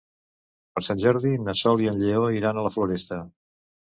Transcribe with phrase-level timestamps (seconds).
[0.77, 3.21] Per Sant Jordi na Sol i en Lleó iran a la Floresta.